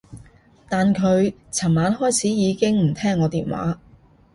[0.67, 3.79] 但佢噚晚開始已經唔聽我電話